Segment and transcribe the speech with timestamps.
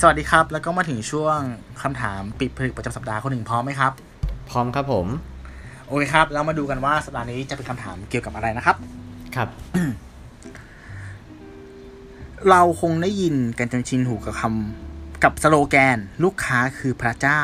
[0.00, 1.38] สวัสดีครับ แล้วก็มาถึงช่วง
[1.82, 3.92] คำถามปิดผลึกประจำสัปดาห์คนหนึ่งพร้อมไหมครับ
[4.50, 5.06] พร้อมครับผม
[5.86, 8.76] โอเคครับแล้วมาดูกันว่าสัปดาห์นี้จะเป็นคำถามเกี่ยวกับอะไรนะครับ
[9.36, 9.48] ครับ
[12.50, 17.42] เราคงได้ยินกันจนชินหูกับคำกับสโลแกน ลูกค้าคือพระเจ้า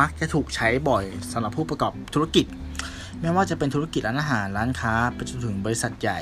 [0.00, 2.46] มักจะถูกใช้บ่อยสำหรับผู้ประกอบธุรกิจ
[3.20, 6.20] ไม่ว่าจะเป็นธุรกิจร้านอาหารร้านค้าไปจนถึงบริษัทใหญ่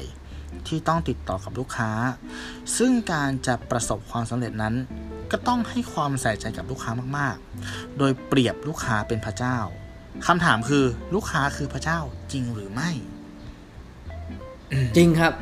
[0.67, 1.91] ที่ต้องติดต่อกับลูกค้า
[2.77, 4.77] ซึ่งการจะประสบความสำเร็จนั้น
[5.33, 9.59] ก็ต้องให้ความใส่ใจกับลูกค้ามากๆ โดยเปรียบลูกค้าเป็นพระเจ้า
[10.27, 10.85] คำถามคือ
[11.15, 11.99] ลูกค้าคือพระเจ้า
[12.33, 12.91] จริงหรือไม่
[14.97, 15.33] จริงครับ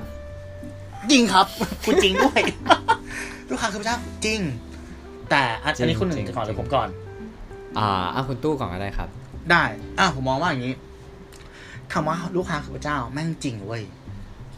[1.10, 1.46] จริงครับ
[1.84, 2.40] คุณจริงด้วย
[3.50, 4.40] ลูกค้าคือพระเจ้าจริง
[5.30, 6.88] แต่อันจริงอันนี้คุณหนึ่งจริงจะก่อนหรือจริงผมก่อน
[7.78, 9.08] อ่าเอาคุณตู้ก่อนก็ได้ครับ
[9.50, 9.64] ได้
[9.98, 10.74] อะผมมองว่าอย่างนี้
[11.92, 13.82] คำว่าลูกค้าคือพระเจ้าแม่งจริงเว้ย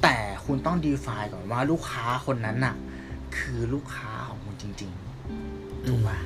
[0.03, 2.75] แต่คุณต้องดีฟายก่อนว่าลูกค้าคนนั้นน่ะ
[3.37, 5.10] คือลูกค้าของคุณจริง ๆ
[5.89, 6.19] ถูกป่ะ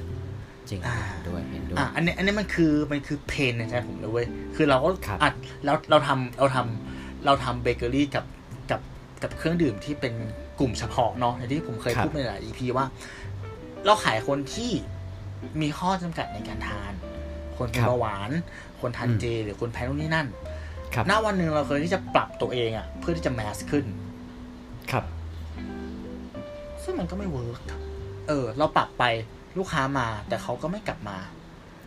[0.69, 8.25] จริงอ่าเห็นด้วยเห็นด้วยอะอันนี้อันนี้มันคือมันคือเพนในใจผมเลยเว้ยคือเราก็ครับอัดแล้วเราทำเราทำเราทำเบเกอรี่กับ
[8.71, 8.81] กับ
[9.23, 10.15] กับเครื่องดื่มที่เป็น
[10.61, 12.87] กลุ่มเฉพาะเนาะอย่างที่ผมเคยพูดในหลาย EP ว่า
[13.85, 14.71] เราขายคนที่
[15.61, 16.93] มีข้อจำกัดในการทาน
[17.57, 18.31] คนเป็นเบาหวาน
[18.81, 20.27] คนทานเจ หรือคนแพ้นู่นนี่นั่น
[20.95, 23.85] ครับณวันหนึ่งเราเคยที่จะปรับตัวเองอะเพื่อที่จะ mass ขึ้น
[24.91, 25.05] ครับ
[26.83, 27.61] ซึ่งมันก็ไม่ work
[28.29, 29.05] เออ เราปรับไป
[29.59, 31.19] ลูกค้ามาแต่เขาก็ไม่กลับมา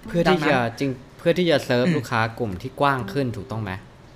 [0.07, 3.71] เพื่อที่ดังนั้จะนจริงเพื่อที่จะเซิร์ฟอืมลูกค้ากลุ่มที่กว้างขึ้นถูกต้องไหม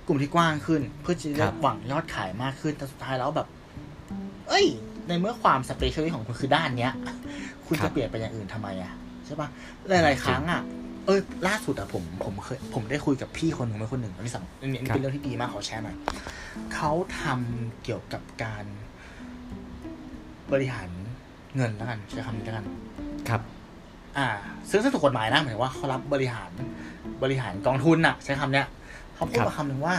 [0.06, 3.48] กลุ่มที่กว้างขึ้น เพื่อจะคได้รับหวังยอดขายมากขึ้นแต่สุดท้ายแล้วแบบ
[4.48, 4.66] เอ้ย
[5.08, 6.92] ในเมื่อความ special ของคุณคือด้านเนี้ย
[7.66, 8.92] คุณจะเปลี่ยนไปอย่างอื่นทำไมอะ
[9.26, 9.48] ใช่ปะ
[9.90, 10.62] หลายๆครั้งอะ
[11.06, 15.96] เอ้ยล่าสุดอะผมผมเคยผมได้คุยกับพี่คนหนึ่งไม่คนหนึ่งอันนี้สำอันนี้อันนี้เป็นเรื่องที่ดีมากขอแชร์หน่อย
[16.74, 18.64] เขาทำเกี่ยวกับการ
[20.52, 20.88] บริหาร
[21.56, 22.66] เงินแล้วกันใช้คำนี้แล้วกัน
[23.28, 23.40] ครับ
[24.18, 24.28] อ่า
[24.70, 26.50] ซึ่งซึ่งถูกกฎหมายนะหมายถึงว่าเขารับบริหาร
[27.22, 28.66] บริหารกองทุนน่ะ ใช้คำเนี้ย
[29.14, 29.96] เขาพูดครับมาคำหนึ่งว่า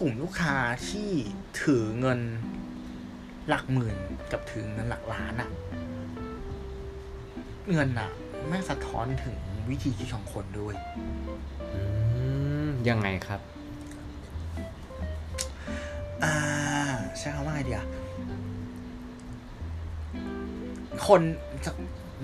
[0.00, 0.56] กลุ่มลูกค้า
[0.88, 1.08] ที่
[1.62, 2.20] ถือเงิน
[3.48, 3.96] หลักหมื่น
[4.32, 5.48] กับถือเงินหลักล้านอะ
[7.72, 8.10] เงินอะ
[8.48, 9.36] แม่งสะท้อนถึง
[9.70, 10.74] วิธีคิดของคนด้วย
[11.74, 11.80] อื
[12.66, 13.40] มยังไงครับ
[16.24, 16.34] อ่า
[17.18, 17.86] ใช้คำว่าไงดีอะ
[21.08, 21.20] คน
[21.64, 21.70] จะ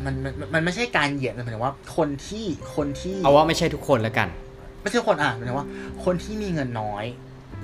[0.05, 2.44] มันมันมันไม่ใช่การเหยียดนะหมายถึงว่าคนที่
[2.77, 4.28] คนที่เอาว่าไม่ใช่ทุกคนแล้วกัน
[4.83, 5.66] ไม่ใช่คนอะหมายถึงว่า
[6.05, 7.05] คนที่มีเงินน้อย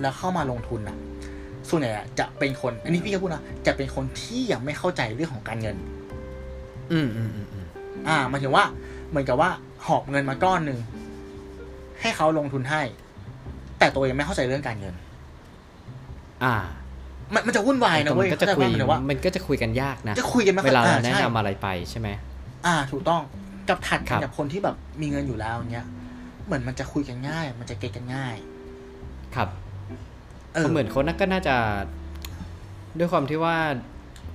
[0.01, 0.97] แล้วเข้ามาลงทุนอะ
[1.69, 5.77] ส่วนใหญ่อะจะเป็นคน อันนี้พี่ก็พูดนะจะเป็นคนที่ยังไม่เข้าใจเรื่องของการเงิน
[6.93, 7.67] อืมอืมอืมอืม
[8.09, 8.65] อ่าหมายถึงว่า
[9.09, 9.51] เหมือนกับว่า
[9.87, 10.79] หอบเงินมาก้อนหนึ่ง
[12.01, 12.83] ให้เขาลงทุนให้
[13.79, 14.95] แต่ตัวเองไม่เข้าใจเรื่องการเงิน
[16.45, 16.55] อ่า
[17.35, 22.09] มันมันจะวุ่นวายนะเว้ยมันก็จะเข้าใจคุยปหมายถึงว่ามันก็จะคุยกันยากนะจะคุยกันไม่เวค่อยลาเราอ่แนะใช่นำอะไรไปใช่ไหม
[22.67, 23.23] อ่า ถูกต้อง
[23.69, 25.87] กับถัดครักับนกับคนที่แบบมีเงินอยู่แล้วเนี้ย
[26.47, 28.37] เหมือนมันจะคุยกันง่าย มันจะเก็ตกันง่าย
[29.35, 29.49] ครับ
[30.55, 31.57] เออก็เหมือนเขาน่าก็น่าจะ
[32.99, 33.57] ด้วยความที่ว่า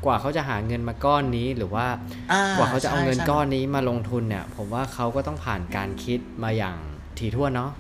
[0.06, 1.88] กว่าเขาจะหาเงินมาก้อนนี้หรือว่า
[2.31, 6.78] อ่กว่าเขาจะเอาเงินใช่ก้อนนี้มาลงทุนเนี่ย ผมว่าเขาก็ต้องผ่านการคิดมาอย่าง
[7.20, 7.72] ถี่ถ้วนเนาะ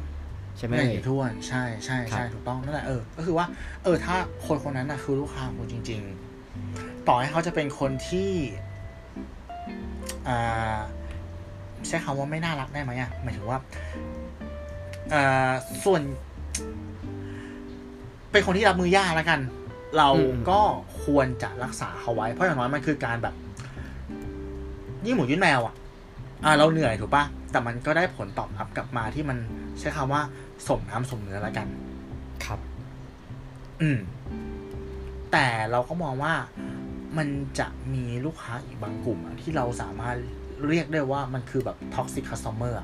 [0.57, 3.45] ใช่ไหมไม่เอ่ยถ้วนใช่ใช่ใช่ครับถูกต้องนั่นแหละเออก็คือว่า
[3.83, 4.15] เออ ถ้า
[4.45, 6.01] คนคนนั้นน่ะคือลูกค้าของคุณจริง
[6.53, 8.31] ๆ ต่อให้เขาจะเป็นคนที่
[10.27, 10.77] อ่า
[11.87, 13.59] ใช้คำว่าไม่น่ารักได้ไหมอะหมายถึงว่า
[15.13, 15.51] อ่า
[15.83, 16.01] ส่วน
[18.31, 19.39] เป็นคนที่รับมือยากแล้วกัน
[19.97, 20.59] เราอืมก็
[21.03, 23.35] ควรจะรักษาเขาไว้ เพราะอย่างน้อยมันคือการแบบ
[25.05, 25.75] ยิ่งหมูยื่นแมวอะ
[26.45, 29.37] อ่าเราเหนื่อยถูกปะแต่มันก็ได้ผลตอบรับกลับมาที่มัน
[29.79, 30.21] ใช้คำว่า
[30.67, 31.67] สมน้ำสมเนื้อแล้วกัน
[32.45, 32.59] ครับ
[33.81, 33.99] อืม
[35.31, 36.33] แต่เราก็มองว่า
[37.17, 37.27] มัน
[37.59, 40.15] จะมีลูกค้าอีกบางกลุ่มอะที่เราสามารถ
[40.67, 42.77] เรียกได้ว่ามันคือแบบท็อกซิ c คัสเตอร์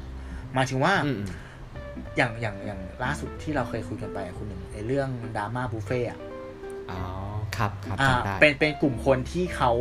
[0.54, 1.28] หมายถึงว่าอืมอืม
[2.18, 6.20] อย่างอย่างอย่างล่าสุดที่เราเคยคุยกันไปอะคุณหนึ่งไอ้เรื่องดราม่าบุฟเฟ่อะ
[6.92, 7.02] อ๋อ
[7.58, 9.72] ครับครับอ่าจำได้เป็นเป็นกลุ่มคนที่เขา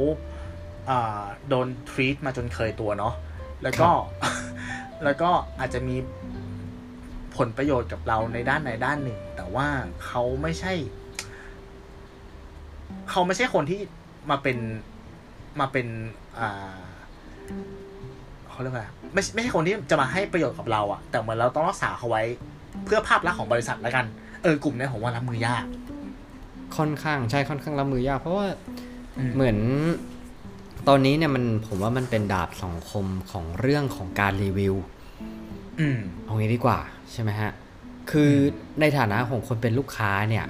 [0.91, 3.15] อ่าโดน treat มาจนเคยตัวเนาะ
[3.63, 3.91] แล้วก็
[5.05, 5.31] แล้วก็
[5.61, 5.97] อาจจะมี
[7.39, 9.67] ผลประโยชน์กับเราในด้านใดด้านหนึ่ง แต่ว่า
[10.05, 10.73] เขาไม่ใช่
[13.11, 13.81] เขาไม่ใช่คนที่
[14.31, 14.59] มาเป็น
[15.61, 15.87] มาเป็น
[16.39, 16.79] อ่า
[18.51, 22.23] เขาเรียกว่าอะไรไม่ไม่ใช่คนที่จะมาให้ประโยชน์กับเราอะแต่เหมือนเราต้องรักษาเขาไว้
[22.85, 24.07] เพื่อภาพลักษณ์ของบริษัทแล้วกัน
[24.43, 25.65] เออกลุ่มเนี้ยผมว่ารับมือยาก
[26.77, 28.47] ค่อนข้างใช่ค่อนข้างรับมือยาก เพราะว่า
[29.19, 29.59] อืมเหมือน
[30.89, 34.75] ตอนนี้เนี่ยมันผมว่ามันเป็นดาบสองคมของเรื่องของการรีวิว
[35.81, 36.79] อืมเอางี้ดีกว่า
[37.13, 37.53] ใช่ไหมฮะ
[38.11, 38.33] คือ
[38.81, 40.47] ในฐานะของคนเป็นลูกค้าเนี่ย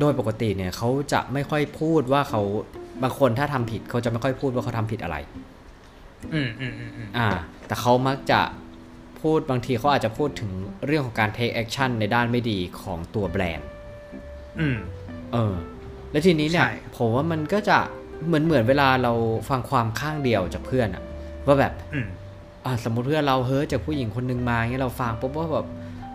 [0.00, 2.42] โดยปกติเนี่ยเขาจะไม่ค่อยพูดว่าเขา
[3.02, 5.16] บางคนถ้าทำผิดเขาจะไม่ค่อยพูดว่าเขาทำผิดอะไร
[6.34, 7.28] อืมอืมอืมอืมอ่า
[7.66, 8.40] แต่เขามักจะ
[9.20, 10.50] พูดบางทีเขาอาจจะพูดถึง
[10.86, 13.68] เรื่องของการ take action ในด้านไม่ดีของตัวแบรนด์
[14.60, 14.76] อืม
[15.32, 15.54] เออ
[16.10, 17.78] แล้วทีนี้เนี่ยใช่ผมว่ามันก็จะ
[18.26, 19.12] เหมือนเหมือนเวลาเรา
[19.48, 21.02] ฟังความข้างเดียวจากเพื่อนอะ
[21.46, 22.23] ว่าแบบอืมอ่า
[22.84, 25.66] สมมติเพื่อนเราเฮ้ยจากผู้หญิงคนหนึ่งมาเงี้ยเราฟังปุ๊บว่าแบบ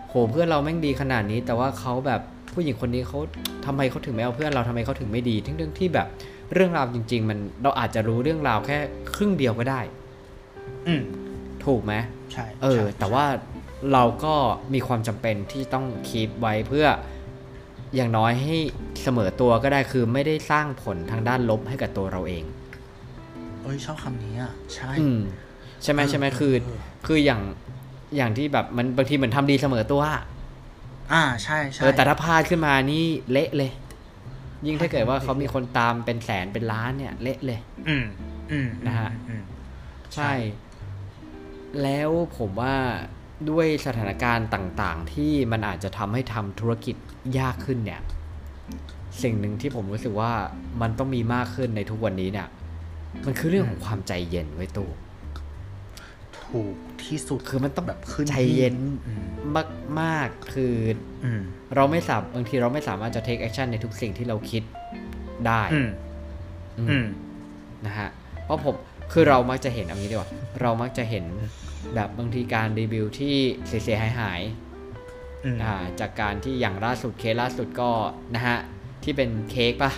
[0.08, 2.20] โหเพื่อนเราแม่งดีขนาดนี้ แต่ว่าเขาแบบ
[2.54, 3.18] ผู้หญิงคนนี้เขา
[3.66, 6.06] ทำไมเขาถึงไม่เอาเพื่อนเราทำไมเขาถึงไม่ดีทั้งเรื่องที่แบบ
[6.54, 8.78] เรื่องราวจริง ๆ มันเราอาจจะรู้เรื่องราวแค่
[9.14, 9.80] ครึ่งเดียวก็ได้
[10.86, 11.02] อืม
[11.64, 11.94] ถูกไหม
[12.32, 13.24] ใช่เออใช่แต่ว่า
[13.92, 14.34] เราก็
[14.74, 16.86] มีความจำเป็นที่ต้องคีปไว้เพื่อ
[17.94, 18.56] อย่างน้อยให้
[19.02, 22.44] เสมอตัวก็ได้คือไม่ได้สร้างผลทางด้านลบให้กับตัวเราเอง
[23.62, 25.20] เอ้ยชอบคำนี้อะ ใช่อืม
[25.82, 27.40] ใช่ไหมเออใช่ไหมเออคือเออคืออย่าง
[28.16, 30.22] อย่างที่แบบมันบางทีเหมือนทำดีเสมอตัวอะ
[31.12, 33.70] อ่าใช่ใช่เออแต่ถ้าพลาดขึ้นมานี่เละเลย
[34.66, 38.04] ยิ่งถ้าเกิดว่าใช่เขามีคนตามเป็นแสนเป็นล้านเนี่ย เละเลย อืม
[38.52, 39.42] อืมนะฮะอืม
[40.14, 40.32] ใช่
[41.82, 42.74] แล้วผมว่า
[43.50, 46.96] ด้วยสถานการณ์ต่าง ๆ ที่มันอาจจะทำให้ทำธุรกิจ
[47.38, 48.00] ยากขึ้นเนี่ย
[49.22, 50.32] สิ่งหนึ่งที่ผมรู้สึกว่า
[50.80, 52.48] มันต้องมีมากขึ้นในทุกวันนี้เนี่ย
[53.26, 54.90] มันคือเรื่องของความใจเย็นไว้ยตู้
[56.50, 56.74] ถูก
[57.04, 58.76] ที่สุดคือมันต้องแบบขึ้นใจเย็น
[59.06, 59.24] อืม
[60.00, 60.74] มากๆคือ
[61.24, 61.40] อืม
[61.76, 64.62] เราไม่สามบางทีเราไม่สามารถจะ take action ในทุกสิ่งที่เราคิด
[65.46, 65.90] ได้อืม
[66.78, 67.06] อืมอืม
[67.86, 68.08] นะฮะ
[68.44, 68.74] เพราะผม
[69.12, 70.30] คือเรามักจะเห็นเอันนี้ดีกว่า
[70.60, 71.24] เรามักจะเห็น
[71.94, 73.34] แบบบางทีการรีวิวที่
[73.84, 77.90] เสียหายหายๆอืมอ่าจากการที่อย่างล่าสุดเคสล่าสุดก็
[78.34, 78.58] นะฮะ
[79.02, 79.92] ที่เป็นเค้กปะ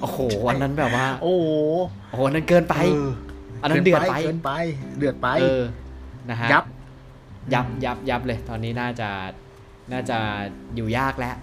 [0.00, 1.46] โอ้โหวันนั้นแบบว่า โอ้โห
[2.08, 2.74] โอ้โหอันนั้นเกินไป
[3.28, 4.50] เอออันนั้นเดือดไปเกินไป
[4.98, 5.62] เดือดไปเออ
[6.30, 6.64] นะฮะยับ
[7.54, 9.08] ยับยับยับเลย ตอนนี้น่าจะ
[9.92, 10.18] น่าจะ
[10.74, 11.36] อยู่ยากแล้ว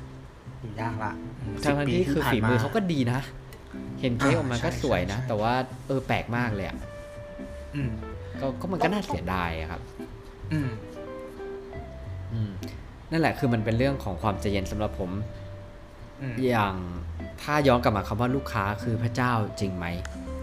[0.61, 1.11] อยู่ยากละ
[1.63, 3.19] ทั้งทั้งที่คือผ่นฝีมือเขาก็ดีนะ
[4.01, 5.53] เห็นเค้กออกมาอ่าก็ใช่สวยนะใช่แต่ว่า
[5.87, 6.77] เออแปลกมากเลยอะ
[7.75, 7.91] อืม
[8.39, 9.81] ก็ก็มันก็น่าเสียดายอะครับ
[10.53, 10.69] อืม
[12.33, 12.51] อืม
[13.11, 15.11] นั่นแหละคือมันเป็นเรื่องของความใจเย็นสำหรับผม
[16.21, 16.75] อืมอย่าง
[17.41, 20.36] ถ้าย้อนกลับมาคำว่าลูกค้าคือพระเจ้าจริงไหมนะฮะ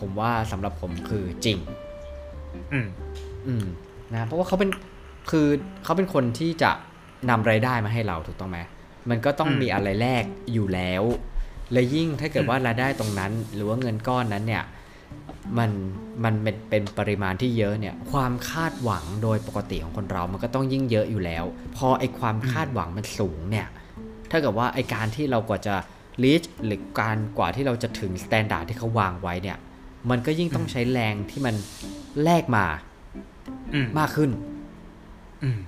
[0.00, 1.58] ผมว่าสำหรับผมคือจริง
[2.72, 2.88] อืม
[3.46, 3.66] อืม
[4.14, 4.70] นะเพราะว่าเขาเป็น
[5.30, 5.46] คือ
[5.84, 6.70] เขาเป็นคนที่จะ
[7.30, 8.58] นำรายได้มาให้เราถูกต้องไหม
[9.10, 11.02] มันก็ต้องอืมมีอะไรแลกอยู่แล้ว
[11.72, 14.64] และยิ่งถ้าเกิดว่ารายได้ตรงนั้น หรือว่าเงินก้อนนั้นเนี่ย
[15.58, 15.70] มัน
[16.24, 21.44] มันเป็นเป็นปริมาณที่เยอะเนี่ย ความคาดหวังโดยปกติของคนเรา มันก็ต้องยิ่งเยอะอยู่แล้ว
[21.76, 23.68] พอไอความคาดหวังมันสูงเนี่ย
[24.30, 25.74] ถ้าเกิดว่าไอการที่เรากว่าจะ
[26.22, 29.58] reach หรือการกว่าที่เราจะถึง s t ต n d า r d ที่เขาวางไว้เนี่ย
[30.10, 31.54] มันก็ยิ่งต้องใช้แรงที่มัน
[32.22, 32.66] แลกมา
[33.74, 34.30] อืมมากขึ้น
[35.42, 35.58] อืม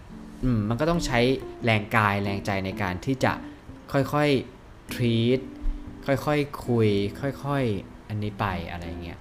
[0.45, 1.19] อืมมันก็ต้องใช้
[1.65, 3.33] แรงกายแรงใจในการที่จะ
[3.93, 5.41] ค่อยๆ treat
[6.07, 6.29] ค่อยๆค
[6.67, 6.89] คุย
[7.45, 9.19] ค่อยๆ อันนี้ไปอะไรเงี้ย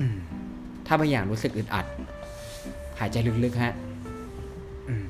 [0.00, 0.16] อืม
[0.86, 1.86] ถ้าบางอย่างรู้สึกอึดอัด
[2.98, 3.74] หายใจลึกๆฮะ
[4.88, 5.04] อืม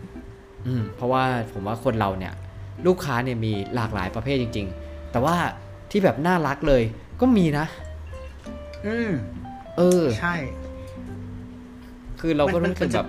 [0.67, 2.33] อืมเพราะว่าผมว่าคนเราเนี่ย
[2.87, 5.37] ลูกค้าเนี่ยมีหลากหลายประเภทจริง ๆ แต่ว่า
[5.91, 6.83] ที่แบบน่ารักเลย
[7.21, 7.67] ก็มีนะ
[8.87, 9.11] อืม
[9.79, 10.35] เออ ใช่
[12.21, 13.09] คือเราก็มันรู้สึกมันจะแบบ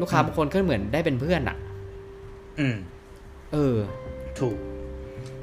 [0.00, 1.56] ลูกค้าบางคนก็เหมือนได้เป็นเพื่อนอะ
[2.60, 2.76] อืม
[3.52, 3.76] เออ
[4.38, 4.56] ถูก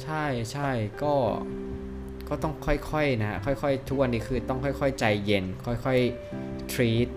[0.03, 0.69] ใช่ใช่
[1.03, 1.13] ก็
[2.29, 7.07] ก็ต้องค่อยๆนะค่อยๆทุกวันนี้คือต้องค่อย ๆ ใจเย็น ค่อยๆ treat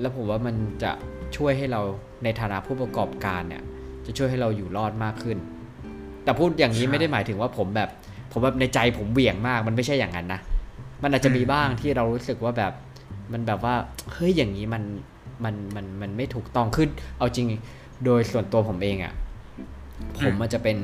[0.00, 0.92] แล้วผมว่ามันจะ
[1.36, 1.80] ช่วยให้เรา
[2.24, 3.62] ในฐานะผู้ประกอบการเนี่ย
[4.06, 5.38] จะช่วยให้เราอยู่รอดมากขึ้น
[6.24, 7.90] แต่พูดอย่างนี้ใช่ไม่ได้หมายถึงว่าผมแบบ
[8.32, 10.40] ผมแบบในใจผมเหวี่ยงมาก มันไม่ใช่อย่างนั้นนะ
[11.02, 12.72] มันอาจจะมีอืมบ้างที่เรารู้สึกว่าแบบ
[13.32, 13.74] มันแบบว่า
[14.12, 14.82] เฮ้ยอย่างนี้มัน
[15.44, 17.46] มันมันมันไม่ถูกต้องขึ้น เอาจริง
[18.04, 19.12] โดยส่วนตัวผมเองอะ่ะ
[20.24, 20.76] ผมมันจะเป็น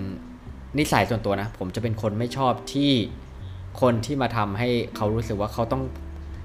[0.79, 2.93] นิสัยส่วนตัวนะ ผมจะเป็นคนไม่ชอบที่
[3.81, 5.83] คนที่มาทำให้เขารู้สึกว่าเขาต้อง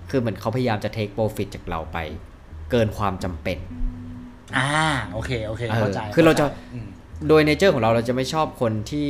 [0.10, 1.98] คือเหมือนเขาพยายามจะ take profit จากเราไป
[2.72, 3.58] เกินความจำเป็น
[4.58, 4.70] อ่า
[5.13, 6.88] โอเคโอเคเออเข้าใจคือเราจะอืม
[7.27, 9.10] โดย nature ของเราเราจะไม่ชอบคนที่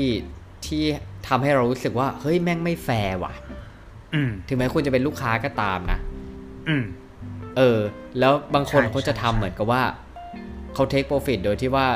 [0.67, 0.83] ที่
[1.27, 3.62] ทำให้เรารู้สึกว่า เฮ้ยแม่งไม่แฟร์ว่ะอืม
[4.47, 5.99] ถึงแม้คุณจะเป็นลูกค้าก็ตามนะ
[6.67, 6.83] อืม
[7.57, 7.79] เออ
[8.19, 9.81] แล้วบางคนใช่เขาจะใช่ทำใช่เหมือนกับว่า
[10.73, 11.87] เขา take profit โดยที่ว่า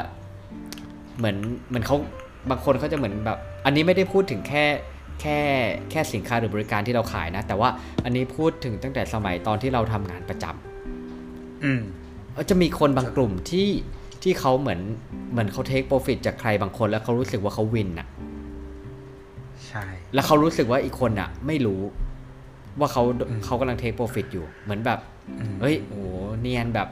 [1.17, 1.97] เหมือนเหมือนเขา
[2.49, 4.65] บางคนเขาจะเหมือนแบบ อันนี้ไม่ได้พูดถึงแค่
[5.21, 5.39] แค่
[5.91, 7.69] แค่สินค้าหรือบริการที่เราขายนะ แต่ว่า
[8.03, 11.81] อันนี้พูดถึงตั้งแต่สมัยตอนที่เราทำงานประจำอืม
[12.33, 13.69] เออจะมีคนบางกลุ่มที่
[14.23, 14.79] ที่เขาเหมือน
[15.31, 18.07] เหมือนเขาเทคโปรฟิตจากใครบางคนแล้วเขารู้สึกว่าเขาวินน่ะ
[19.67, 21.81] ใช่ แล้วเขารู้สึกว่าอีกคนน่ะไม่รู้
[22.79, 24.99] ว่าเขาอืมเขากำลังเทคโปรฟิตอยู่เหมือนแบบ
[25.39, 26.07] อืมเฮ้ยโอ้โห
[26.41, 26.87] เนียนแบบ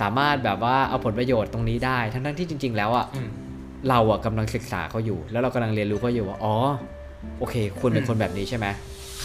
[0.00, 3.28] สามารถแบบว่าเอาผลประโยชน์ตรงนี้ได้ ทั้งทั้งๆที่จริง ๆ แล้วอะอืม
[3.88, 6.54] เราอะกำลังศึกษาเขาอยู่ แล้วเรากำลังเรียนรู้เขาอยู่ว่าอ๋อ
[7.38, 8.66] โอเค คุณเป็นอืมคนแบบนี้ใช่ไหม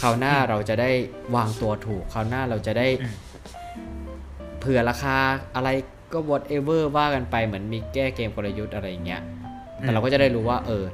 [0.00, 0.90] คราวหน้าเราจะได้
[1.36, 3.14] วางตัวถูกคราวหน้าเราจะได้อืม
[4.60, 5.16] เผื่อราคา
[5.56, 5.68] อะไร
[6.12, 9.22] ก็ whatever ว่ากันไปเหมือนมีแก้เกมกลยุทธ์อะไรอย่างเงี้ย
[9.80, 10.84] แต่เราก็จะได้รู้ว่า เออ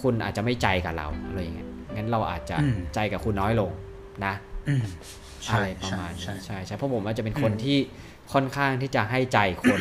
[0.00, 3.70] คุณอาจจะไม่ใจกับเราอะไรอย่างเงี้ยงั้นเราอาจจะอืมใจกับคุณน้อยลง
[4.26, 4.34] นะ
[4.68, 4.84] อืม
[5.48, 7.76] อะใช่ไรประมาณใช่นี้ใช่ใช่ใช่เพราะผมอาจจะเป็นคนอืมที่
[8.32, 9.80] ค่อนข้างที่จะให้ใจคน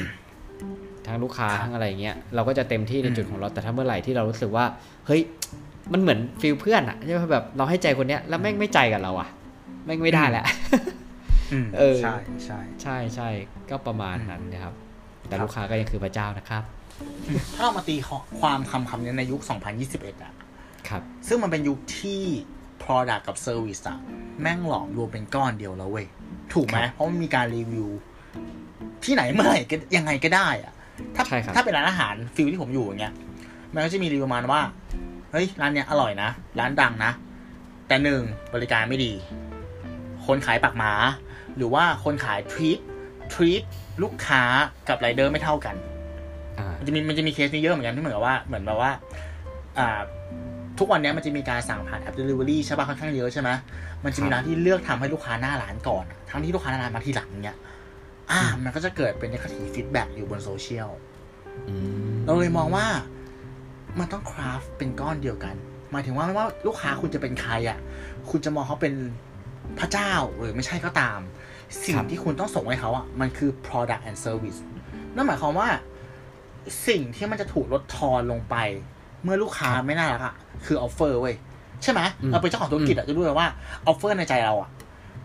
[1.07, 4.65] ทั้งลูกค้าครับทั้งอะไรเงี้ยเราก็จะเต็มที่ในอืมจุดของเราแต่ถ้าเมื่อไหร่ที่เรารู้สึกว่า
[5.07, 5.21] เฮ้ย
[5.93, 9.29] มันเหมือนฟิลเพื่อนอะใช่ไหมแบบเราให้ใจคนเนี้ยแล้วแม่งไม่ใจกับเราอะ
[9.85, 10.45] แม่งไม่ได้แหละ
[11.51, 13.29] อืมเออใช่ใช่ใช่ใช่
[13.69, 14.73] ก็ประมาณนั้นนะครับ
[15.27, 16.63] แต่ครับลูกค้าก็ยังคือพระเจ้านะครับ
[17.53, 17.95] ถ้าเรามาตี
[18.39, 19.41] ความคำคำนี้ในยุค
[19.81, 20.33] 2021อะ
[20.89, 22.23] ครับ ซึ่งมันเป็นยุคที่
[22.83, 23.97] Product กับ Service อะ
[24.41, 26.07] แม่งหลอมรวมเป็นก้อนเดียวแล้วเว้ย
[26.53, 27.87] ถูกไหมครับเพราะมันมีการรีวิว
[29.03, 30.73] ที่ไหนเมื่อไหร่ก็ยังไงก็ได้อะ
[31.15, 33.13] ถ้าใช่ครับถ้าเป็นร้านอาหารฟิลที่ผมอยู่อย่างเงี้ย
[33.73, 34.61] มันก็จะมีรีวิวประมาณว่า
[35.31, 37.11] เฮ้ย ร้านเนี้ยอร่อยนะ ร้านดังนะ
[37.87, 38.21] แต่หนึ่ง
[38.53, 39.13] บริการไม่ดี
[40.25, 40.93] คนขายปากหมา
[41.57, 42.79] หรือว่าคนขายทรีต
[43.33, 43.63] ทรีต
[44.03, 44.43] ลูกค้า
[44.89, 45.75] กับไรเดอร์ไม่เท่ากัน
[46.59, 48.91] อ่ามันจะมีมันจะมีเคสนี้เยอะเหมือนกันที่เหมือนกับว่าเหมือนแบบว่า
[49.79, 49.99] อ่า
[50.79, 53.49] ทุกวันเนี้ยมันจะมีการสั่งผ่านแอป Delivery ใช่ป่ะค่อนข้างเยอะใช่ไหม
[54.03, 57.57] มันจะมีครับร้านที่เลือกทำให้ลูกค้าหน้าร้านก่อนอะทั้งที่ลูกค้าหน้าร้านมาทีหลังเนี้ย
[58.31, 60.89] อ่า มันก็จะเกิดเป็น negative feedback อยู่บนโซเชียล
[61.69, 61.75] อื
[62.11, 62.85] มเราเลยมองว่า
[63.99, 65.55] มันต้องคราฟเป็นก้อนเดียวกัน
[65.91, 67.79] หมายถึงว่าไม่ว่าลูกค้าคุณจะเป็นใครอะ
[68.29, 68.93] คุณจะมองเขาเป็น
[69.79, 71.19] พระเจ้าหรือไม่ใช่ก็ตาม
[71.85, 74.59] สิ่งที่คุณต้องส่งให้เขาอะ มันคือ product and service
[75.15, 75.67] นั่นหมายความว่า
[76.87, 78.55] สิ่งที่มันจะถูกลดทอนลงไป
[79.23, 81.35] เมื่อลูกค้าไม่น่ารักอะคือออฟเฟอร์เว้ย
[81.83, 83.47] ใช่ไหมอืมเราเป็นเจ้าของธุรกิจอะจะรู้เลยว่า
[83.87, 84.69] offer ในใจเราอะ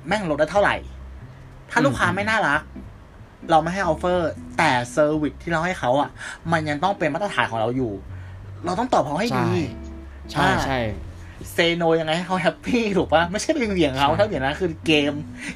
[0.07, 0.77] แม่งลดได้เท่าไหร่
[1.71, 2.61] ถ้าลูกค้าอืมไม่น่ารัก
[3.51, 6.11] เราไม่ให้ offer แต่ service ที่เราให้เขาอะ
[6.53, 7.93] มันยังต้องเป็นมาตรฐานของเราอยู่
[8.65, 9.53] เราต้องตอบเขาให้ใช่ดี
[10.33, 10.79] ใช่ใช่
[11.53, 15.13] say no ยังไงให้เขา happy ถูกปะไม่ใช่ไปเหวี่ยงเขาใช่ถ้าเหวี่ยงนะคือ game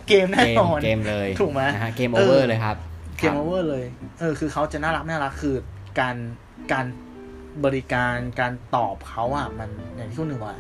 [0.09, 2.76] game แน่เกมนอนเกมเลยถูกไหมนะฮะเกมเอโออเวอร์เลยครับ
[3.19, 3.84] game over เลย
[4.20, 5.54] เออคือเขาจะน่ารักไม่น่ารักคือ
[6.00, 6.16] การ
[6.72, 6.84] การ
[7.64, 10.56] บริการการตอบเขาอะมันอย่างที่คุณหนึ่งว่า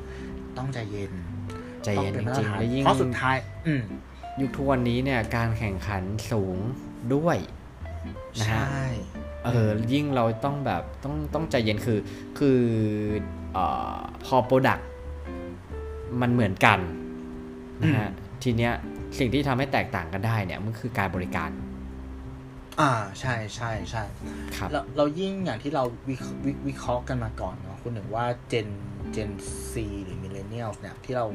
[0.58, 1.12] ต้องใจเย็น
[1.84, 3.82] ใจต้องเย็นเป็นจมาตรริงฐาๆนและยิ่งเพราะสุดท้าย อืม
[4.40, 6.58] ยุคทุกวันนี้เนี่ยการแข่งขันสูง
[7.14, 7.36] ด้วย
[8.40, 8.84] นะใชฮะ่
[9.44, 11.98] เออยิ่งเราต้องแบบต้องต้องใจเย็นคือ
[12.38, 12.60] คือ
[13.52, 14.78] เอ่อพอโปรดัก
[16.20, 16.78] มันเหมือนกัน
[17.82, 18.10] นะฮะ
[18.42, 18.72] ทีเนี้ย
[19.18, 21.50] สิ่งที่ทำให้แตกต่างกันได้เนี่ยมันคือการบริการ
[22.80, 24.02] อ่าใช่ใช่ใช่
[24.56, 28.68] ครับเราเรายิ่งอย่างที่เราวิเควิวิเคราะห์กันมาก่อนเนาะคุณหนึ่งว่า Gen
[29.12, 29.30] Gen
[29.70, 31.26] Z หรือ Millennial เนี่ยที่เรา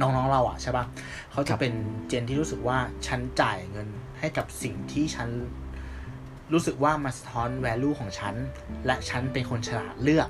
[0.00, 0.84] น้องๆเราอะใช่ปะ
[1.32, 1.72] เขาคจะรับเป็น
[2.08, 5.28] Gen ที่รู้สึกว่าฉันจ่ายเงินให้กับสิ่งที่ฉัน
[6.52, 8.34] รู้สึกว่ามันสะท้อน value ของฉัน
[8.86, 10.28] และฉันเป็นคนฉลาดเลือก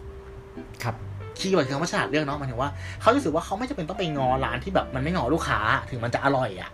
[0.82, 0.94] ครับ
[1.38, 5.58] keyword คือคำว่าฉลาดเลือกเนาะหมายถึงว่าเขารู้สึกว่าเขาไม่จำเป็นต้องไปงอร้านที่แบบมันไม่งอลูกค้า
[5.90, 6.70] ถึงมันจะอร่อยอะ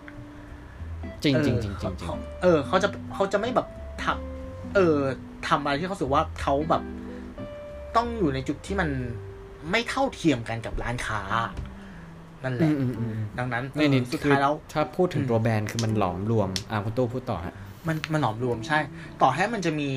[1.24, 3.66] จริงเออจริงจริงจริงจริงเขาเออเขาจะเขาจะไม่แบบ
[4.02, 4.98] ทำเออ
[5.48, 6.82] ทำอะไรที่เขารู้สึกว่าเขาแบบ
[7.96, 8.88] ต้องอยู่ในจุดที่มัน
[9.70, 11.20] ไม่เท่าเทียมกันกับร้านค้า
[12.44, 17.54] นั่นแหอืละมอืมอืมดังนั้นนี่นี่เออสุดคือท้ายแล้วถ้าพูดถึงอืมตัวแบรนด์คือมันหลอมรวมอ่าคุณตู้พูดต่อฮะ
[17.88, 18.78] มันมันหลอมรวมใช่
[19.22, 19.90] ต่อให้มันจะมี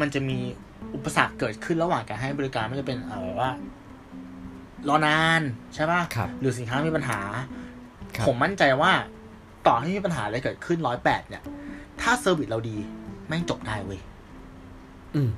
[0.00, 0.38] มันจะมี
[0.94, 3.50] อุปสรรคเกิดขึ้นระหว่างการให้บริการไม่ว่าจะเป็นเออแบบว่า
[4.88, 5.42] รอนาน
[5.74, 7.20] ใช่ป่ะครับหรือสินค้ามีปัญหา
[8.16, 8.92] ครับผมมั่นใจว่า
[9.70, 11.42] ต่อให้มีปัญหาอะไรเกิดขึ้นร้อยแปดเนี่ย
[12.00, 12.76] ถ้า service เราดี
[13.28, 14.00] แม่งจบได้เว้ย
[15.14, 15.30] อืม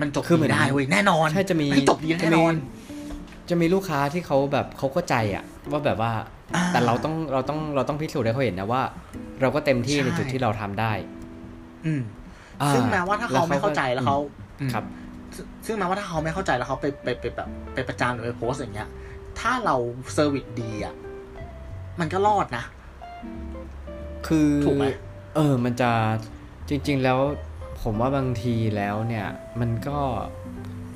[0.00, 2.52] มันจบคือเหมืดีอน ได้เว้ยแน่นอนใช่จะมีแม่งจบดีแน่นอน
[3.50, 6.12] จะมีลูกค้าที่เขาแบบเขาเข้าใจอะว่าแบบว่า
[6.54, 8.82] อ่าแต่เราต้องเราต้องเราต้องพิสูจน์ให้เขาเห็นนะว่า
[9.40, 10.92] เราก็เต็มที่ใช่ ในจุดที่เราทำได้
[11.86, 12.02] อืม
[12.62, 14.18] อ่ซึ่งแม้ว่าถ้าเขาไม่เข้าใจแล้วเขา
[14.60, 14.84] อืม ครับ
[15.36, 18.88] ซึ่งซึ่งแม้ว่าถ้าเขาไม่เข้าใจแล้วเขาไปไปไปแบบไปประจานหรือไปโพสต์อย่างเงี้ย
[19.40, 19.76] ถ้าเรา
[20.14, 20.94] เซอร์วิสดีอะ
[22.00, 22.64] มันก็รอดนะ
[24.26, 24.86] คือถูกไหม
[25.36, 25.90] เออ มันจะ
[26.68, 27.18] จริง ๆ แล้ว
[27.82, 29.26] ผมว่าบางทีแล้วเนี่ย
[29.60, 29.98] มันก็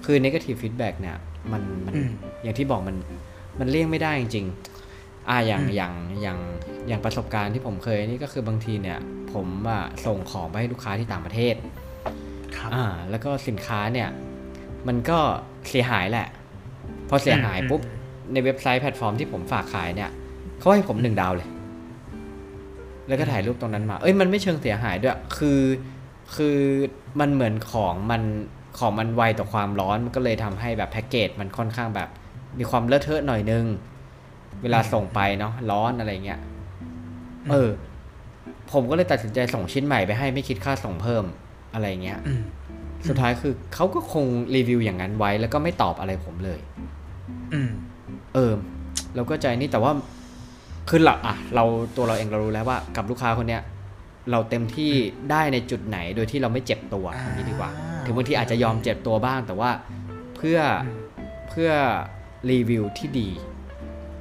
[0.04, 1.16] คือ negative feedback เนี่ย
[1.52, 2.10] มันมันอืม
[2.42, 2.96] อย่างที่บอกมัน
[3.58, 6.38] มันเลี่ยงไม่ได้จริงๆอ่าอย่างอืมอย่างอย่าง
[6.88, 8.98] อย่างประสบการณ์ที่ผมเคยนี่ก็คือบางทีเนี่ย
[9.32, 11.54] ผมอะส่งของไปให้ลูกค้าที่ต่างประเทศ
[12.56, 14.08] ครับอ่า แล้วก็สินค้าเนี่ย
[14.88, 15.18] มันก็
[15.68, 16.28] เสียหายแหละ
[17.08, 17.80] พอเสียหายอืมปุ๊บ
[18.32, 20.10] ในเว็บไซต์แพลตฟอร์มที่ผมฝากขายเนี่ย
[20.58, 21.48] เขาให้ผมหนึ่งดาวเลย
[23.08, 25.61] แล้วก็ถ่ายรูปตรงนั้นมา เอ้ยมันไม่เชิงเสียหายด้วย คือ
[26.37, 26.58] คือ
[27.20, 28.23] มันเหมือนของมัน
[28.78, 32.08] ของมันไวต่อความร้อนมันก็เลยทำให้แบบแพ็กเกจมันค่อนข้างแบบ
[32.58, 33.64] มีความเลอะเทอะหน่อยนึง
[34.62, 36.40] เวลาส่งไปเนาะร้อนอะไรเงี้ย
[37.50, 37.70] เออ
[38.73, 41.25] ผมก็เลยตัดสินใจส่งชิ้นใหม่ไปให้ไม่คิดค่าส่งเพิ่ม
[41.75, 42.42] อะไรเงี้ยอืม
[43.08, 44.25] สุดท้ายคือเขาก็คง
[44.56, 46.61] รีวิวอย่างนั้นไว้แล้วก็ไม่ตอบอะไรผมเลย
[47.52, 47.70] ออืม
[48.34, 48.52] เออ
[49.14, 49.92] เราก็ใจนี่แต่ว่า
[50.88, 51.64] คือเราอะเรา
[51.96, 53.62] ตัวเราเองเรารู้แล้วว่ากับลูกค้าคนเนี้ย
[54.30, 54.92] เราเต็มที่
[55.30, 57.70] ได้ในจุดไหนโดยที่เราไม่เจ็บตัวอ่าอันนี้ดีกว่า
[58.04, 59.70] ถึงบางทีอาจจะยอมเจ็บตัวบ้าง แต่ว่า
[60.36, 60.86] เพื่อ
[61.48, 61.70] เพื่อ
[62.50, 63.28] รีวิวที่ดี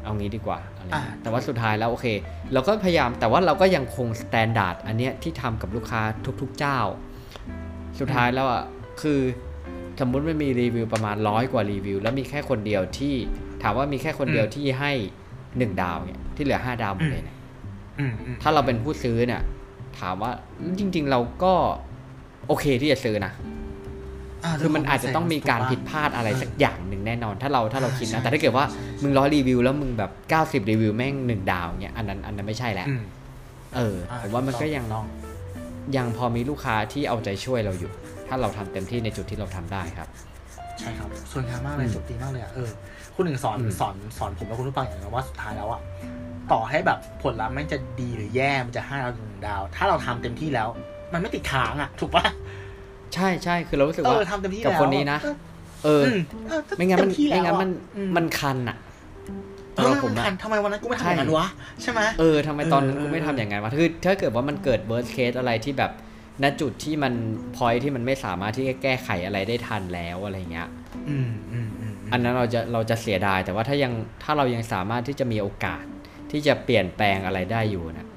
[0.04, 2.08] เอางี้ดีกว่าอะไรอ่าเงี้ยแต่ว่าสุดท้ายแล้วโอเค
[2.54, 6.02] เราก็พยายามแต่ว่าเราก็ยังคง standard อันเนี้ยที่ทำกับลูกค้า
[6.42, 6.80] ทุก ๆ เจ้า
[8.00, 8.64] สุดท้ายแล้วอะ
[9.02, 9.20] คือ
[10.00, 13.16] สมมุติมันมีรีวิวประมาณร้อยกว่ารีวิว แล้วมีแค่คนเดียวที่
[13.64, 14.94] ถามว่ามีแค่คนเดียวที่ให้
[15.58, 17.38] หนึ่งดาวเนี่ยที่เหลือห้าดาวหมดเลยเนี่ย
[18.00, 19.42] อืมอืมถ้าเราเป็นผู้ซื้อเนี่ย
[20.00, 20.32] ถามว่า
[20.80, 21.54] จริง ๆ เราก็
[22.48, 28.66] โอเคที่จะซื้อนะาคือมันอาจจะต้องมีการผิดพลาดอะไรสักอย่างหนึ่งแน่นอน ถ้าเราถ้าเราคิดนะ แต่ถ้าเกิดว่า
[29.04, 30.12] มึงร้อยรีวิวแล้วมึงแบบ
[30.64, 33.04] 90รีวิวแม่งหนึ่งดาวเนี่ยอันนั้นอันนั้นไม่ใช่แล้วอืม
[33.76, 35.06] เออผมว่ามันก็ยังต้อง
[35.98, 37.92] ยังพอมีลูกค้าที่เอาใจช่วยเราอยู่
[38.28, 40.08] ถ้าเราทำเต็มที่ในจุดที่เราทำได้ครับ
[40.80, 42.70] ใช่ครับส่วนงานมากเลยอืมสุดดีมากเลยอะเออ
[43.16, 45.82] คุณหนึ่งสอนอืมสอนสอนผมและคุณผู้ฟังอย่างนึงว่าสุดท้ายแล้วอะ
[46.52, 50.68] ต่อให้แบบผลลัพธ์มันจะดีหรือแย่มันจะห้าดาวหรือหนึ่งดาว ถ้าเราทำเต็มที่แล้ว
[51.14, 52.24] มันไม่ติดค้างอะ ถูกปะ
[53.14, 55.36] ใช่ใช่คือเรารู้สึกเอว่าอทำเต็มที่กับแล้วคนนี้นะเออ
[55.84, 58.78] เอออืมเออ ไม่งั้นมันเต็ที่ไม่งั้นมันแล้วอะอืมันคันอะ
[59.76, 61.46] เออเรามันผมอะคันทำไมวันนั้นกูไม่ทำใช่อย่างนั้นวะ
[61.82, 65.92] ใช่ไหมเออทำไมตอนนั้นเออกูไม่เออทำอย่างนั้นวะคือถ้าเกิดว่ามันเกิด worst case อะไรที่แบบ
[66.42, 67.14] ณจุดที่มัน
[67.56, 70.70] พอยที่มันไม่สามารถที่จะแก้ไขอะไรได้ทันแล้วอะไรเงี้ย
[71.10, 75.84] อืมอืมอืมอันนั้นเราจะเราจะเสียดาย แต่ว่าถ้ายังถ้าเรายังสามารถที่จะมีโอกาส
[76.32, 78.08] ที่จะเปลี่ยนแปลงอะไรได้อยู่นะ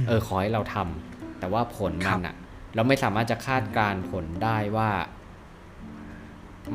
[0.00, 2.34] มเออขอให้เราทำแต่ว่าผลมันอะ
[2.74, 4.90] เราไม่สามารถจะคาดการณ์ผลได้ว่า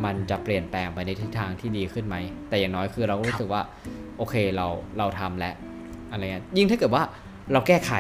[0.06, 2.16] มันจะเปลี่ยนแปลงไปในทิศทางที่ดีขึ้นไหม
[2.50, 3.62] แต่อย่างน้อยคือเราก็รู้สึกว่า
[4.18, 4.68] โอเคเรา
[4.98, 5.56] เราทำแล้ว
[6.12, 7.04] อะไรเงี้ยยิ่งถ้าเกิดว่า
[7.52, 7.94] เราแก้ไข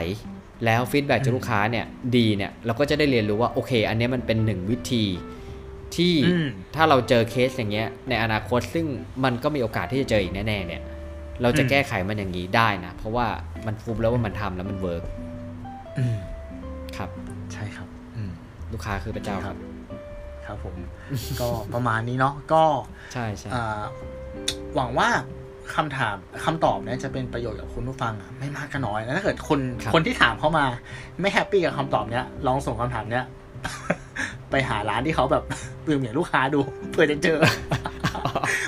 [0.66, 1.86] แล้วฟีดแบ็จากลูกค้าเนี่ย
[2.18, 5.04] ดีเนี่ยเราก็จะได้เรียนรู้ว่าโอเค อันเนี้ยมันเป็นหนึ่งวิธี
[5.96, 8.86] ที่อืมถ้าเราเจอเคสอย่างเงี้ยในอนาคตซึ่ง
[9.24, 10.82] มันก็มีโอกาสที่จะเจออีกแน่ๆเนี่ย
[11.42, 13.28] เราจะอืมแก้ไขมันอย่างนี้ได้นะ เพราะว่า
[13.66, 15.04] มัน proof แล้วว่ามันทำแล้วมัน work
[15.98, 16.18] อืม
[16.98, 17.10] ครับ
[17.54, 18.32] ใช่ครับอืม
[18.74, 19.58] ลูกค้าคือพระเจ้าครับ
[20.46, 20.76] ครับผม
[21.42, 22.64] ก็ประมาณนี้เนาะก็
[23.14, 23.82] ใช่ใช่อ่า
[24.76, 25.10] หวังว่า
[25.76, 29.60] คำถามคำตอบเนี่ยจะเป็นประโยชน์กับคุณผู้ฟังอะไม่มากก็น้อยแล้วถ้าเกิดคน
[29.94, 30.66] คนที่ถามเข้ามา
[31.22, 33.26] ไม่ happy กับคำตอบเนี้ยลองส่งคำถามเนี้ย
[34.52, 35.44] ไปหาร้านที่เขาแบบ
[35.86, 36.60] ปืมอย่างลูกค้าดู
[36.92, 37.40] เพื่อจะเจอ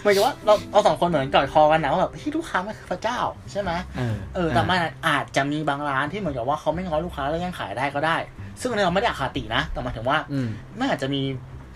[0.03, 3.19] หมายถึงว่าเราเราสองคนเหมือนกอดคอกันนะว่าแบบที่ลูกค้ามันคือพระเจ้า
[3.51, 4.77] ใช่ไหมเออเออแต่มัน
[5.08, 8.17] อาจจะมีบางร้านที่เหมือนกับว่าเขาไม่ง้อลูกค้าแล้วยังขายได้ก็ได้
[8.62, 10.47] ซึ่งอันนี้เราไม่ได้อคตินะ แต่หมายถึงว่าอืม
[10.79, 11.21] มันอาจจะมี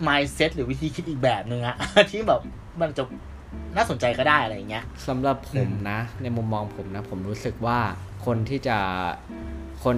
[0.08, 1.76] mindset หรือวิธีคิดอีกแบบหนึ่งอะ
[2.10, 2.40] ที่แบบ
[2.80, 3.02] มันจะ
[3.76, 7.78] น่าสนใจก็ได้อะไรอย่างเงี้ยสำหรับผมนะ ในมุมมองผมนะ ผมรู้สึกว่า
[8.26, 8.78] คนที่จะ
[9.84, 9.96] คน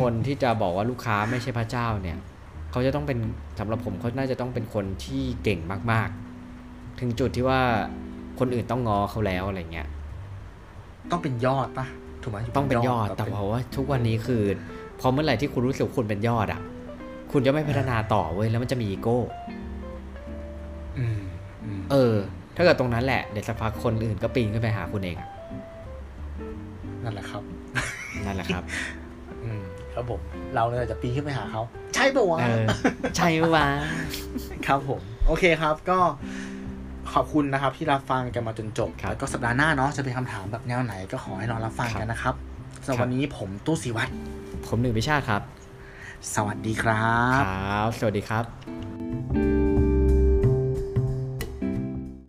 [0.00, 2.18] คนที่จะบอกว่าลูกค้าไม่ใช่พระเจ้าเนี่ย
[2.70, 3.18] เขาจะต้องเป็น
[3.58, 5.60] สำหรับผมเขาน่าจะต้องเป็นคนที่เก่ง
[5.92, 6.08] มาก
[6.54, 7.60] ๆ ถึงจุดที่ว่า
[8.38, 9.88] คนอื่นต้องงอเขาแล้วอะไรเงี้ย
[11.10, 11.86] ต้องเป็นยอดปะ
[12.22, 14.42] ถูกไหมต้องเป็นยอดกับแต่เพราะว่าทุกวันนี้คือ
[15.00, 16.60] พอเมื่อไหร่ที่คุณรู้สึกว่าคุณเป็นยอดอะ
[17.32, 19.18] คุณจะไม่พัฒนาต่อเว้ยแล้วมันจะมีอีโก้
[20.98, 21.20] อืม
[21.64, 22.16] อืมเออ
[22.56, 25.28] ถ้าเกิดตรงนั้นแหละเดี๋ยวสักพักคนอื่นก็ปีนขึ้นไปหาคุณเองอะ
[27.04, 27.42] นั่นแหละครับ
[28.26, 28.64] นั่นแหละครับ
[29.44, 29.62] อืม
[29.94, 30.20] ครับผม
[30.54, 31.62] เราเลยจะปีนขึ้นไปหาเขา
[31.94, 32.64] ใช่ปะวะเออ
[33.16, 33.66] ใช่ปะวะ
[34.66, 35.98] ครับผม โอเคครับ ก็
[37.12, 42.34] ขอบคุณนะครับ ที่รับฟังกันมาจนจบครับแล้วก็สัปดาห์หน้าเนาะจะเป็นคำถามแบบแนวไหน ก็ขอให้รอรับฟังกันนะครับ
[42.86, 44.12] สำหรับครับวันนี้ผมตู้ศิวัตร
[44.66, 45.42] ผมหนึ่งพิชาติครับ
[46.34, 48.81] สวัสดีครับครับ สวัสดีครับ